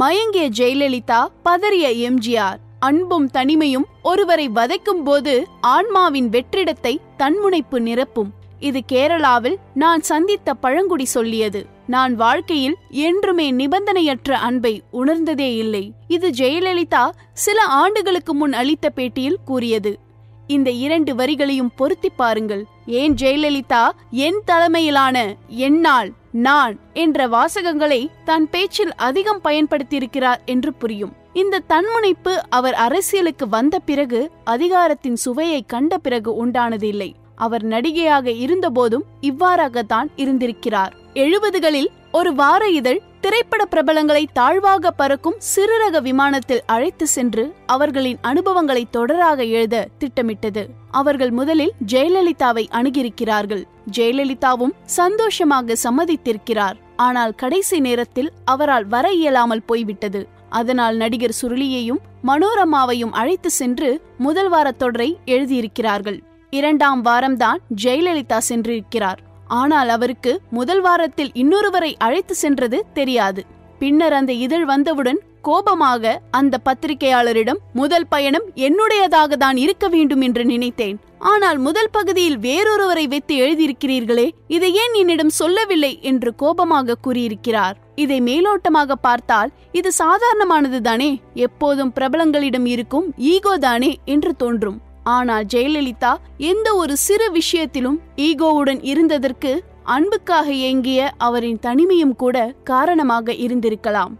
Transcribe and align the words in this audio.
மயங்கிய 0.00 0.48
ஜெயலலிதா 0.48 1.18
பதறிய 1.44 1.86
எம்ஜிஆர். 2.06 2.60
அன்பும் 2.78 3.30
தனிமையும் 3.34 3.84
ஒருவரை 4.02 4.48
வதைக்கும் 4.48 5.02
போது 5.04 5.46
ஆன்மாவின் 5.60 6.28
வெற்றிடத்தை 6.28 6.96
தன்முனைப்பு 7.16 7.80
நிரப்பும். 7.80 8.30
இது 8.58 8.80
கேரளாவில் 8.92 9.56
நான் 9.74 10.00
சந்தித்த 10.00 10.54
பழங்குடி 10.54 11.04
சொல்லியது. 11.04 11.66
நான் 11.86 12.14
வாழ்க்கையில் 12.14 12.76
என்றுமே 12.90 13.52
நிபந்தனையற்ற 13.52 14.32
அன்பை 14.32 14.82
உணர்ந்ததே 14.90 15.54
இல்லை. 15.54 15.92
இது 16.08 16.30
ஜெயலலிதா 16.30 17.04
சில 17.32 17.62
ஆண்டுகளுக்கு 17.62 18.34
முன் 18.34 18.52
அளித்த 18.52 18.92
பேட்டியில் 18.96 19.42
கூறியது. 19.44 19.98
இந்த 20.46 20.70
இரண்டு 20.70 21.14
வரிகளையும் 21.14 21.74
பொருத்தி 21.76 22.08
பாருங்கள். 22.08 22.64
ஏன் 22.86 23.14
ஜெயலலிதா 23.14 23.84
என் 24.10 24.42
தலைமையிலான 24.44 25.36
என்னால் 25.48 26.12
நான் 26.36 26.78
என்ற 26.92 27.28
வாசகங்களை 27.28 28.06
தன் 28.24 28.50
பேச்சில் 28.50 28.94
அதிகம் 28.94 29.40
பயன்படுத்தியிருக்கிறார் 29.44 30.44
என்று 30.44 30.72
புரியும். 30.72 31.12
இந்த 31.32 31.62
தன்முனைப்பு 31.68 32.42
அவர் 32.48 32.74
அரசியலுக்கு 32.74 33.48
வந்த 33.48 33.78
பிறகு 33.78 34.30
அதிகாரத்தின் 34.44 35.16
சுவையை 35.16 35.64
கண்ட 35.66 35.98
பிறகு 35.98 36.46
உண்டானது 36.46 36.82
இல்லை 36.82 37.14
அவர் 37.36 37.62
நடிகையாக 37.62 38.30
இருந்தபோதும் 38.30 39.04
இவ்வாறாகத்தான் 39.20 40.08
இருந்திருக்கிறார். 40.16 40.94
எழுபதுகளில் 41.14 41.88
ஒரு 42.12 42.34
வார 42.34 42.68
இதழ் 42.68 43.00
திரைப்பட 43.20 43.64
பிரபலங்களை 43.70 44.24
தாழ்வாக 44.32 44.90
பறக்கும் 44.90 45.38
சிறுரக 45.56 46.02
விமானத்தில் 46.02 46.62
அழைத்து 46.66 47.06
சென்று 47.06 47.54
அவர்களின் 47.66 48.18
அனுபவங்களை 48.20 48.86
தொடராக 48.92 49.48
எழுத 49.48 49.88
திட்டமிட்டது. 49.98 50.82
அவர்கள் 51.00 51.32
முதலில் 51.38 51.74
ஜெயலலிதாவை 51.92 52.64
அணுகியிருக்கிறார்கள். 52.78 53.62
ஜெயலலிதாவும் 53.96 54.74
சந்தோஷமாக 54.98 55.76
சம்மதித்திருக்கிறார். 55.84 56.76
ஆனால் 57.06 57.34
கடைசி 57.34 57.78
நேரத்தில் 57.80 58.30
அவரால் 58.44 58.86
வர 58.86 59.06
இயலாமல் 59.20 59.66
போய்விட்டது. 59.66 60.22
அதனால் 60.60 60.96
நடிகர் 60.96 61.38
சுருளியையும் 61.40 62.02
மனோரமாவையும் 62.26 63.16
அழைத்து 63.20 63.50
சென்று 63.60 63.90
முதல் 64.18 64.48
வார 64.48 64.68
தொடரை 64.72 65.10
எழுதியிருக்கிறார்கள். 65.26 66.18
இரண்டாம் 66.52 67.00
வாரம்தான் 67.04 67.62
ஜெயலலிதா 67.82 68.38
சென்றிருக்கிறார். 68.48 69.20
ஆனால் 69.60 69.90
அவருக்கு 69.96 70.32
முதல் 70.50 70.80
வாரத்தில் 70.80 71.32
இன்னொருவரை 71.42 71.92
அழைத்து 71.98 72.34
சென்றது 72.34 72.78
தெரியாது. 72.98 73.42
பின்னர் 73.78 74.14
அந்த 74.18 74.32
இதழ் 74.46 74.64
வந்தவுடன் 74.64 75.20
கோபமாக 75.48 76.14
அந்த 76.38 76.54
பத்திரிகையாளரிடம் 76.66 77.60
முதல் 77.80 78.06
பயணம் 78.12 78.46
என்னுடையதாக 78.66 79.36
தான் 79.44 79.58
இருக்க 79.64 79.88
வேண்டும் 79.88 80.22
என்று 80.26 80.44
நினைத்தேன். 80.44 80.96
ஆனால் 81.32 81.58
முதல் 81.66 81.90
பகுதியில் 81.90 82.38
வேறொருவரை 82.46 83.04
வைத்து 83.12 83.34
எழுதியிருக்கிறீர்களே 83.42 84.26
இதை 84.54 84.70
ஏன் 84.82 84.94
என்னிடம் 85.00 85.32
சொல்லவில்லை? 85.40 85.92
என்று 86.10 86.30
கோபமாக 86.42 86.98
கூறியிருக்கிறார். 87.06 87.76
இதை 88.04 88.18
மேலோட்டமாக 88.28 88.92
பார்த்தால் 89.06 89.52
இது 89.72 89.90
சாதாரணமானது 90.02 90.80
தானே? 90.80 91.10
எப்போதும் 91.46 91.92
பிரபலங்களிடம் 91.98 92.66
இருக்கும் 92.74 93.06
ஈகோ 93.32 93.54
தானே? 93.58 93.92
என்று 94.14 94.32
தோன்றும். 94.42 94.80
ஆனால் 95.14 95.46
ஜெயலலிதா 95.54 96.12
எந்த 96.50 96.68
ஒரு 96.82 96.94
சிறு 97.06 97.26
விஷயத்திலும் 97.38 97.98
ஈகோவுடன் 98.26 98.82
இருந்ததற்கு 98.92 99.52
அன்புக்காக 99.94 100.46
ஏங்கிய 100.68 101.00
அவரின் 101.26 101.58
தனிமையும் 101.66 102.14
கூட 102.22 102.36
காரணமாக 102.70 103.32
இருந்திருக்கலாம். 103.46 104.14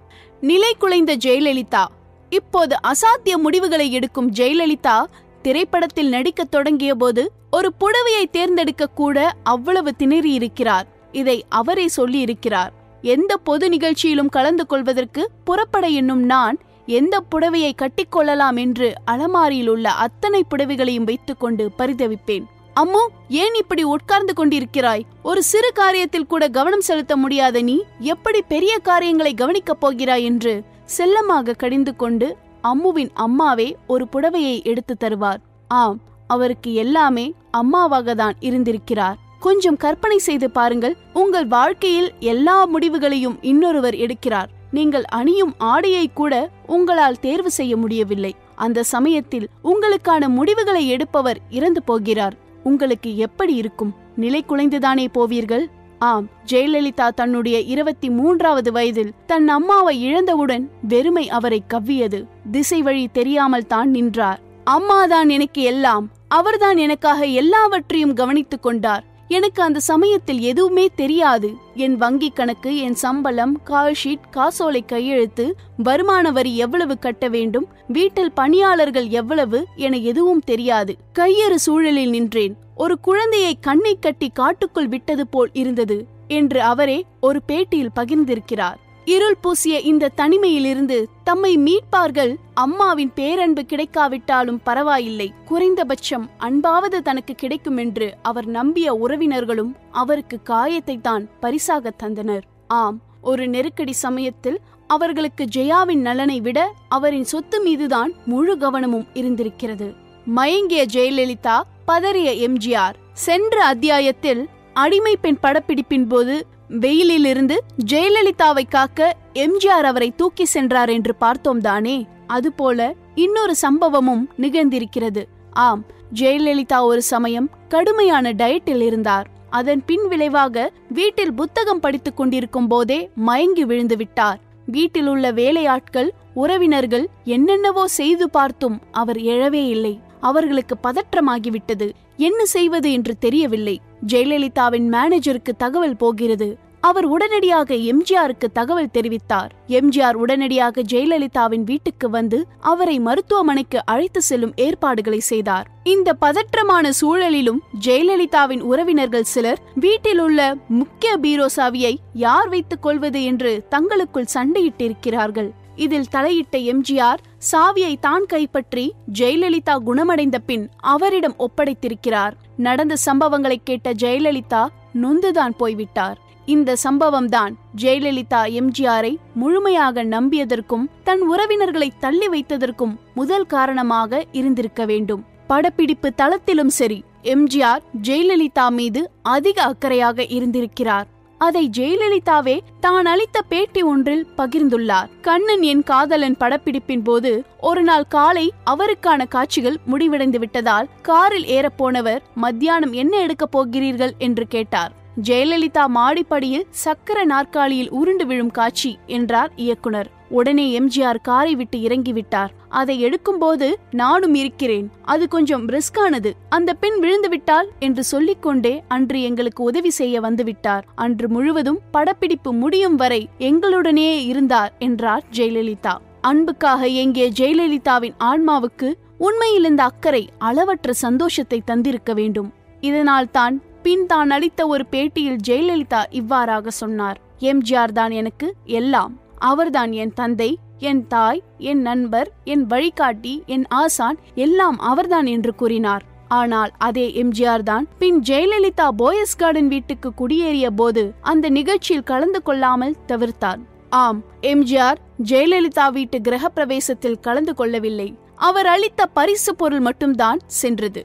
நிலை 0.45 0.77
குலைந்த 0.81 1.13
ஜெயலலிதா. 1.25 1.85
இப்போது 2.31 2.77
அசாத்திய 2.87 3.35
முடிவுகளை 3.37 3.93
எடுக்கும் 3.93 4.33
ஜெயலலிதா 4.33 4.97
திரைப்படத்தில் 5.43 6.09
நடிக்கத் 6.09 6.51
தொடங்கிய 6.51 6.95
போது 6.95 7.23
ஒரு 7.51 7.73
புடவையை 7.81 8.25
தேர்ந்தெடுக்க 8.31 8.87
கூட 8.87 9.35
அவ்வளவு 9.43 9.95
திணறி 9.95 10.33
இருக்கிறார். 10.33 10.87
இதை 11.13 11.45
அவரே 11.49 11.89
சொல்லி 11.89 12.21
இருக்கிறார் 12.21 12.73
எந்த 13.03 13.37
பொது 13.37 13.69
நிகழ்ச்சியிலும் 13.69 14.29
கலந்து 14.29 14.67
கொள்வதற்கு 14.67 15.31
புறப்பட 15.45 15.87
என்னும் 15.87 16.25
நான் 16.25 16.59
எந்த 16.87 17.23
புடவையை 17.31 17.73
கட்டிக்கொள்ளலாம் 17.75 18.57
என்று 18.57 18.89
அலமாரியில் 19.05 19.69
உள்ள 19.69 19.91
அத்தனை 19.91 20.45
புடவைகளையும் 20.51 21.09
வைத்துக்கொண்டு 21.11 21.71
பரிதவிப்பேன். 21.79 22.45
அம்மு 22.81 23.01
ஏன் 23.29 23.55
இப்படி 23.55 23.83
உட்கார்ந்து 23.85 24.33
கொண்டிருக்கிறாய்? 24.37 25.03
ஒரு 25.23 25.43
சிறு 25.43 25.73
காரியத்தில் 25.75 26.27
கூட 26.29 26.49
கவனம் 26.49 26.81
செலுத்த 26.81 27.17
முடியாத 27.17 27.63
நீ 27.63 27.85
எப்படி 27.99 28.43
பெரிய 28.43 28.79
காரியங்களை 28.79 29.35
கவனிக்கப் 29.35 29.81
போகிறாய் 29.81 30.25
என்று 30.25 30.55
செல்லமாக 30.85 31.53
கடிந்து 31.53 31.97
கொண்டு 31.97 32.37
அம்முவின் 32.63 33.13
அம்மாவே 33.15 33.77
ஒரு 33.87 34.09
புடவையை 34.13 34.63
எடுத்து 34.63 34.97
தருவார். 35.01 35.41
ஆம் 35.69 36.01
அவருக்கு 36.27 36.75
எல்லாமே 36.75 37.27
அம்மாவாக 37.51 38.15
தான் 38.15 38.37
இருந்திருக்கிறார். 38.41 39.19
கொஞ்சம் 39.41 39.77
கற்பனை 39.77 40.19
செய்து 40.19 40.51
பாருங்கள் 40.51 40.97
உங்கள் 41.13 41.47
வாழ்க்கையில் 41.47 42.13
எல்லா 42.19 42.65
முடிவுகளையும் 42.65 43.39
இன்னொருவர் 43.43 43.95
எடுக்கிறார். 43.95 44.53
நீங்கள் 44.71 45.05
அணியும் 45.05 45.55
ஆடையை 45.59 46.07
கூட 46.15 46.35
உங்களால் 46.67 47.21
தேர்வு 47.21 47.51
செய்ய 47.51 47.77
முடியவில்லை. 47.77 48.35
அந்த 48.55 48.83
சமயத்தில் 48.83 49.47
உங்களுக்கான 49.65 50.29
முடிவுகளை 50.29 50.89
எடுப்பவர் 50.89 51.39
இறந்து 51.51 51.83
போகிறார். 51.83 52.43
உங்களுக்கு 52.65 53.17
எப்படி 53.17 53.55
இருக்கும்? 53.55 53.95
நிலை 54.17 54.45
குலைந்துதானே 54.49 55.07
போவீர்கள்? 55.15 55.65
ஆம் 55.99 56.29
ஜெயலலிதா 56.53 57.09
தன்னுடைய 57.09 57.61
இருபத்தி 57.61 58.11
மூன்றாவது 58.11 58.73
வயதில் 58.73 59.13
தன் 59.27 59.49
அம்மாவை 59.49 60.03
இழந்தவுடன் 60.03 60.71
வெறுமை 60.89 61.29
அவரை 61.29 61.63
கவ்வியது. 61.75 62.25
திசை 62.51 62.83
வழி 62.83 63.09
தெரியாமல் 63.13 63.67
தான் 63.67 63.91
நின்றார். 63.91 64.41
அம்மாதான் 64.65 65.29
எனக்கு 65.29 65.63
எல்லாம் 65.63 66.11
அவர்தான் 66.29 66.77
எனக்காக 66.77 67.25
எல்லாவற்றையும் 67.25 68.15
கவனித்துக் 68.15 68.63
கொண்டார். 68.63 69.05
எனக்கு 69.35 69.61
அந்த 69.63 69.81
சமயத்தில் 69.81 70.41
எதுவுமே 70.51 70.85
தெரியாது. 70.97 71.49
என் 71.75 71.97
வங்கி 71.97 72.31
கணக்கு 72.31 72.71
என் 72.77 72.99
சம்பளம் 73.05 73.55
கால் 73.63 73.97
ஷீட் 74.05 74.27
காசோலை 74.31 74.83
கையெழுத்து 74.85 75.47
வருமான 75.77 76.33
வரி 76.33 76.53
எவ்வளவு 76.57 76.95
கட்ட 76.99 77.29
வேண்டும் 77.29 77.67
வீட்டில் 77.89 78.33
பணியாளர்கள் 78.33 79.09
எவ்வளவு 79.21 79.61
என 79.77 79.97
எதுவும் 80.11 80.45
தெரியாது. 80.51 80.95
கையறு 81.19 81.59
சூழலில் 81.67 82.11
நின்றேன். 82.11 82.55
ஒரு 82.75 82.95
குழந்தையை 83.01 83.53
கண்ணை 83.61 83.95
கட்டி 83.99 84.29
காட்டுக்குள் 84.29 84.89
விட்டது 84.89 85.27
போல் 85.27 85.51
இருந்தது 85.53 85.99
என்று 86.39 86.61
அவரே 86.63 86.99
ஒரு 87.21 87.41
பேட்டியில் 87.49 87.97
பகிர்ந்திருக்கிறார். 88.01 88.79
இருள் 89.05 89.39
பூசிய 89.41 89.79
இந்த 89.81 90.11
தனிமையிலிருந்து 90.17 91.05
தம்மை 91.25 91.57
மீட்பார்கள் 91.57 92.33
அம்மாவின் 92.55 93.11
பேரன்பு 93.15 93.63
கிடைக்காவிட்டாலும் 93.63 94.61
பரவாயில்லை. 94.65 95.35
குறைந்தபட்சம் 95.45 96.31
அன்பாவது 96.39 97.03
தனக்கு 97.03 97.35
கிடைக்கும் 97.35 97.77
என்று 97.77 98.15
அவர் 98.23 98.47
நம்பிய 98.47 98.95
உறவினர்களும் 98.95 99.73
அவருக்கு 99.91 100.39
காயத்தை 100.43 101.01
தான் 101.01 101.29
பரிசாக 101.41 101.93
தந்தனர். 102.03 102.45
ஆம் 102.67 103.01
ஒரு 103.21 103.49
நெருக்கடி 103.49 103.93
சமயத்தில் 103.93 104.59
அவர்களுக்கு 104.87 105.45
ஜெயாவின் 105.45 106.03
நலனை 106.03 106.41
விட 106.41 106.59
அவரின் 106.89 107.25
சொத்து 107.25 107.61
மீதுதான் 107.63 108.13
முழு 108.25 108.57
கவனமும் 108.57 109.07
இருந்திருக்கிறது. 109.15 109.95
மயங்கிய 110.27 110.87
ஜெயலலிதா 110.87 111.61
பதறிய 111.87 112.31
எம்ஜிஆர் 112.49 112.99
சென்ற 113.13 113.65
அத்தியாயத்தில் 113.65 114.49
அடிமை 114.73 115.17
பெண் 115.21 115.41
படப்பிடிப்பின் 115.43 116.07
போது 116.07 116.47
வெயிலிலிருந்து 116.69 117.57
ஜெயலலிதாவை 117.93 118.69
காக்க 118.69 119.17
எம்ஜிஆர் 119.35 119.89
அவரை 119.91 120.13
தூக்கி 120.17 120.45
சென்றார் 120.45 120.89
என்று 120.89 121.15
பார்த்தோம் 121.15 121.61
தானே. 121.61 122.07
அதுபோல 122.27 122.95
இன்னொரு 123.15 123.55
சம்பவமும் 123.63 124.25
நிகழ்ந்திருக்கிறது. 124.39 125.25
ஆம் 125.51 125.85
ஜெயலலிதா 126.15 126.81
ஒரு 126.81 127.03
சமயம் 127.03 127.51
கடுமையான 127.69 128.33
டயட்டில் 128.33 128.81
இருந்தார். 128.81 129.29
அதன் 129.51 129.85
பின் 129.85 130.09
விளைவாக 130.09 130.73
வீட்டில் 130.89 131.33
புத்தகம் 131.33 131.81
படித்துக் 131.81 132.17
கொண்டிருக்கும் 132.17 132.67
போதே 132.67 133.11
மயங்கி 133.15 133.65
விழுந்து 133.65 133.97
விட்டார். 133.97 134.41
வீட்டில் 134.67 135.07
உள்ள 135.07 135.31
வேலையாட்கள் 135.33 136.13
உறவினர்கள் 136.35 137.09
என்னென்னவோ 137.25 137.89
செய்து 137.89 138.31
பார்த்தும் 138.31 138.81
அவர் 138.93 139.17
எழவே 139.17 139.67
இல்லை. 139.69 140.01
அவர்களுக்கு 140.21 140.77
பதற்றமாகிவிட்டது. 140.83 141.91
என்ன 142.17 142.45
செய்வது 142.45 142.93
என்று 142.93 143.19
தெரியவில்லை. 143.19 143.81
ஜெயலலிதாவின் 144.13 144.87
மேனேஜருக்கு 144.93 145.53
தகவல் 145.57 145.97
போகிறது. 145.97 146.59
அவர் 146.81 147.05
உடனடியாக 147.05 147.75
எம்ஜிஆருக்கு 147.75 148.49
தகவல் 148.53 148.91
தெரிவித்தார். 148.93 149.51
எம்ஜிஆர் 149.69 150.13
உடனடியாக 150.13 150.83
ஜெயலலிதாவின் 150.83 151.65
வீட்டுக்கு 151.65 152.11
வந்து 152.11 152.47
அவரை 152.61 153.01
மருத்துவமனைக்கு 153.01 153.81
அழைத்து 153.85 154.23
செல்லும் 154.23 154.53
ஏற்பாடுகளை 154.57 155.21
செய்தார். 155.21 155.67
இந்த 155.85 156.17
பதற்றமான 156.21 156.91
சூழலிலும் 157.01 157.61
ஜெயலலிதாவின் 157.87 158.61
உறவினர்கள் 158.61 159.23
சிலர் 159.23 159.63
வீட்டில் 159.75 160.19
உள்ள 160.19 160.55
முக்கிய 160.69 161.17
பீரோ 161.17 161.47
சாவியை 161.57 161.95
யார் 162.13 162.49
வைத்துக் 162.49 162.83
கொள்வது 162.83 163.25
என்று 163.25 163.67
தங்களுக்குள் 163.69 164.33
சண்டையிட்டிருக்கிறார்கள். 164.35 165.51
இதில் 165.77 166.11
தலையிட்ட 166.11 166.57
எம்ஜிஆர் 166.73 167.23
சாவியை 167.51 167.95
தான் 168.01 168.27
கைப்பற்றி 168.27 168.95
ஜெயலலிதா 169.19 169.77
குணமடைந்த 169.83 170.39
பின் 170.39 170.71
அவரிடம் 170.79 171.37
ஒப்படைத்திருக்கிறார். 171.39 172.35
நடந்த 172.57 172.97
சம்பவங்களை 173.07 173.59
கேட்ட 173.65 173.93
ஜெயலலிதா 173.93 174.67
நொந்துதான் 174.93 175.55
போய்விட்டார். 175.57 176.19
இந்த 176.47 176.77
சம்பவம் 176.77 177.29
தான் 177.29 177.57
ஜெயலலிதா 177.83 178.41
எம்ஜிஆரை 178.61 179.17
முழுமையாக 179.35 180.05
நம்பியதற்கும் 180.05 180.89
தன் 181.05 181.23
உறவினர்களை 181.23 181.89
தள்ளி 181.99 182.29
வைத்ததற்கும் 182.29 182.99
முதல் 183.15 183.47
காரணமாக 183.47 184.25
இருந்திருக்க 184.33 184.85
வேண்டும். 184.85 185.25
படப்பிடிப்பு 185.47 186.11
தளத்திலும் 186.17 186.73
சரி 186.81 187.05
எம்ஜிஆர் 187.23 187.83
ஜெயலலிதா 188.03 188.69
மீது 188.71 189.11
அதிக 189.23 189.75
அக்கறையாக 189.75 190.27
இருந்திருக்கிறார். 190.29 191.07
அதை 191.47 191.71
ஜெயலலிதாவே 191.77 192.57
தான் 192.81 193.05
அளித்த 193.05 193.43
பேட்டி 193.43 193.83
ஒன்றில் 193.83 194.27
பகிர்ந்துள்ளார். 194.37 195.09
கண்ணன் 195.21 195.63
என் 195.63 195.83
காதலன் 195.83 196.37
படப்பிடிப்பின் 196.41 197.05
போது 197.05 197.45
ஒரு 197.61 197.83
நாள் 197.83 198.07
காலை 198.09 198.53
அவருக்கான 198.71 199.29
காட்சிகள் 199.29 199.79
முடிவடைந்து 199.85 200.39
விட்டதால் 200.39 200.89
காரில் 201.03 201.45
ஏறப்போனவர் 201.45 202.23
மத்தியானம் 202.35 202.93
என்ன 202.93 203.21
எடுக்கப் 203.21 203.53
போகிறீர்கள்? 203.53 204.15
என்று 204.19 204.47
கேட்டார். 204.47 204.93
ஜெயலலிதா 205.23 205.85
மாடிப்படியில் 205.95 206.69
சக்கர 206.71 207.25
நாற்காலியில் 207.25 207.91
உருண்டு 207.91 208.27
விழும் 208.27 208.51
காட்சி 208.51 208.99
என்றார் 209.07 209.53
இயக்குனர். 209.57 210.11
உடனே 210.29 210.67
எம்ஜிஆர் 210.81 211.21
காரை 211.23 211.55
விட்டு 211.55 211.79
இறங்கிவிட்டார். 211.79 212.53
அதை 212.81 212.95
எடுக்கும்போது 213.07 213.69
நானும் 214.01 214.37
இருக்கிறேன். 214.43 214.87
அது 215.13 215.25
கொஞ்சம் 215.35 215.65
ரிஸ்கானது 215.75 216.31
அந்த 216.57 216.71
பெண் 216.83 216.99
விழுந்து 217.03 217.29
விட்டால் 217.35 217.69
என்று 217.87 218.05
சொல்லிக்கொண்டே 218.13 218.75
அன்று 218.97 219.21
எங்களுக்கு 219.29 219.63
உதவி 219.71 219.93
செய்ய 220.01 220.21
வந்துவிட்டார். 220.21 220.85
அன்று 221.05 221.29
முழுவதும் 221.29 221.81
படப்பிடிப்பு 221.91 222.53
முடியும் 222.63 222.99
வரை 223.03 223.23
எங்களுடனே 223.51 224.09
இருந்தார் 224.31 224.73
என்றார் 224.89 225.25
ஜெயலலிதா. 225.39 225.95
அன்புக்காக 226.31 226.87
எங்கே 227.05 227.27
ஜெயலலிதாவின் 227.41 228.19
ஆன்மாவுக்கு 228.31 228.91
உண்மையில் 229.27 229.69
இந்த 229.71 229.83
அக்கறை 229.91 230.23
அளவற்ற 230.49 230.93
சந்தோஷத்தை 231.07 231.59
தந்திருக்க 231.71 232.13
வேண்டும். 232.21 232.51
இதனால் 232.89 233.31
தான் 233.39 233.57
பின் 233.85 234.07
தான் 234.13 234.31
அளித்த 234.37 234.61
ஒரு 234.75 234.85
பேட்டியில் 234.93 235.43
ஜெயலலிதா 235.49 236.01
இவ்வாறாக 236.21 236.71
சொன்னார். 236.83 237.19
எம்ஜிஆர் 237.51 237.95
தான் 237.99 238.13
எனக்கு 238.21 238.47
எல்லாம். 238.79 239.13
அவர்தான் 239.51 239.93
என் 240.03 240.15
தந்தை 240.21 240.51
என் 240.89 241.03
தாய் 241.13 241.41
என் 241.71 241.83
நண்பர் 241.89 242.29
என் 242.53 242.65
வழிகாட்டி 242.73 243.35
என் 243.55 243.67
ஆசான் 243.83 244.19
எல்லாம் 244.45 244.79
அவர்தான் 244.91 245.29
என்று 245.35 245.53
கூறினார். 245.61 246.05
ஆனால் 246.39 246.73
அதே 246.87 247.07
எம்ஜிஆர் 247.23 247.65
தான் 247.69 247.85
பின் 248.01 248.19
ஜெயலலிதா 248.29 248.87
போயஸ் 249.03 249.39
கார்டன் 249.41 249.71
வீட்டுக்கு 249.75 250.11
குடியேறிய 250.21 250.69
போது 250.81 251.03
அந்த 251.33 251.49
நிகழ்ச்சியில் 251.59 252.09
கலந்து 252.11 252.41
கொள்ளாமல் 252.43 252.99
தவிர்த்தார். 253.11 253.61
ஆம் 254.03 254.21
எம்ஜிஆர் 254.53 255.01
ஜெயலலிதா 255.31 255.87
வீட்டு 255.97 256.19
கிரக 256.29 256.51
பிரவேசத்தில் 256.57 257.21
கலந்து 257.27 257.55
கொள்ளவில்லை. 257.55 258.09
அவர் 258.49 258.69
அளித்த 258.75 259.03
பரிசு 259.19 259.53
பொருள் 259.61 259.85
மட்டும்தான் 259.89 260.41
சென்றது. 260.61 261.03